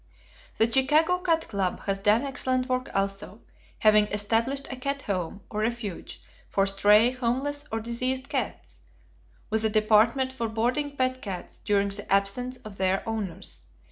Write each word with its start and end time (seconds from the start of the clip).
The 0.57 0.65
Chicago 0.71 1.19
Cat 1.19 1.47
Club 1.47 1.81
has 1.81 1.99
done 1.99 2.23
excellent 2.23 2.67
work 2.67 2.89
also, 2.95 3.41
having 3.77 4.07
established 4.07 4.65
a 4.71 4.75
cat 4.75 5.03
home, 5.03 5.41
or 5.51 5.59
refuge, 5.59 6.21
for 6.49 6.65
stray, 6.65 7.11
homeless, 7.11 7.65
or 7.71 7.79
diseased 7.79 8.27
cats, 8.27 8.79
with 9.51 9.63
a 9.63 9.69
department 9.69 10.33
for 10.33 10.49
boarding 10.49 10.97
pet 10.97 11.21
cats 11.21 11.59
during 11.59 11.89
the 11.89 12.11
absence 12.11 12.57
of 12.65 12.77
their 12.77 13.07
owners. 13.07 13.67